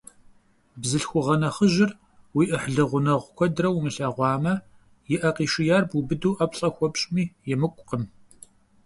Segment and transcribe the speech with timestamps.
[0.81, 1.91] Бзылъхугъэ нэхъыжьыр
[2.35, 4.53] уи ӏыхьлы гъунэгъу куэдрэ умылъэгъуамэ,
[5.13, 8.03] и ӏэ къишияр бубыду ӏэплӏэ хуэпщӏми емыкӏукъым.